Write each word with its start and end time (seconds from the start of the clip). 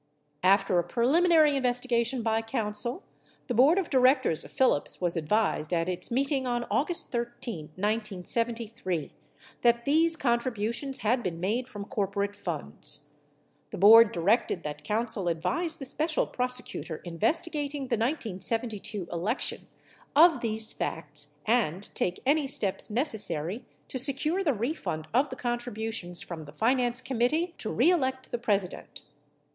After 0.41 0.79
a 0.79 0.83
preliminary 0.83 1.55
investigation 1.55 2.23
by 2.23 2.41
counsel, 2.41 3.03
the 3.45 3.53
board 3.53 3.77
of 3.77 3.87
directors 3.91 4.43
of 4.43 4.49
Phillips 4.49 4.99
was 4.99 5.15
advised 5.15 5.71
at 5.71 5.87
its 5.87 6.09
meeting 6.09 6.47
on 6.47 6.65
August 6.71 7.11
13, 7.11 7.65
1973, 7.75 9.11
that 9.61 9.85
these 9.85 10.15
contributions 10.15 11.01
had 11.01 11.21
been 11.21 11.39
made 11.39 11.67
from 11.67 11.85
corporate 11.85 12.35
funds. 12.35 13.11
The 13.69 13.77
board 13.77 14.11
directed 14.11 14.63
that 14.63 14.83
counsel 14.83 15.27
advise 15.27 15.75
the 15.75 15.85
Special 15.85 16.25
Prosecutor 16.25 16.95
investigating 17.03 17.83
the 17.89 17.95
1972 17.95 19.05
elec 19.05 19.39
tion 19.41 19.67
of 20.15 20.41
these 20.41 20.73
facts 20.73 21.37
and 21.45 21.93
take 21.93 22.21
any 22.25 22.47
steps 22.47 22.89
necessary 22.89 23.65
to 23.87 23.99
secure 23.99 24.43
the 24.43 24.55
refund 24.55 25.07
of 25.13 25.29
the 25.29 25.35
contributions 25.35 26.21
from 26.21 26.45
the 26.45 26.51
Finance 26.53 27.01
Committee 27.03 27.53
To 27.59 27.71
Re 27.71 27.91
Elect 27.91 28.31
the 28.31 28.39
Presi 28.39 28.71
dent. 28.71 29.03